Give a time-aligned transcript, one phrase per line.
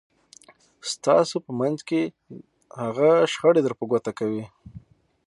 [0.91, 2.01] ستاسو په داخل کې
[2.81, 4.43] هغه شخړې در په ګوته کوي.